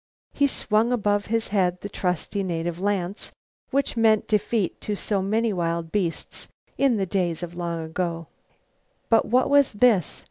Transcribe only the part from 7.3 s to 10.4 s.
of long ago. But what was this?